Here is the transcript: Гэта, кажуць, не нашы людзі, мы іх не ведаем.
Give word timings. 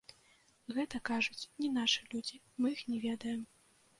Гэта, 0.77 1.01
кажуць, 1.09 1.49
не 1.61 1.69
нашы 1.75 2.01
людзі, 2.13 2.41
мы 2.65 2.71
іх 2.79 2.81
не 2.93 2.97
ведаем. 3.07 3.45